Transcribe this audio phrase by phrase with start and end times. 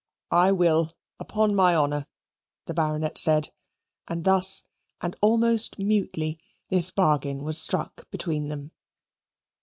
[0.33, 2.07] "I will, upon my honour,"
[2.65, 3.51] the Baronet said.
[4.07, 4.63] And thus,
[4.99, 6.39] and almost mutely,
[6.69, 8.71] this bargain was struck between them.